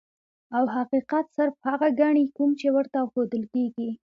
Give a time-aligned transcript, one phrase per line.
[0.57, 3.89] او حقيقت صرف هغه ګڼي کوم چي ورته ښودل کيږي.